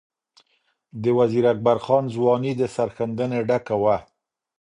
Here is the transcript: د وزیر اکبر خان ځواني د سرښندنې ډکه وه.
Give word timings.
د 1.03 1.05
وزیر 1.17 1.43
اکبر 1.53 1.77
خان 1.85 2.03
ځواني 2.15 2.51
د 2.57 2.61
سرښندنې 2.75 3.39
ډکه 3.47 3.75
وه. 3.81 3.97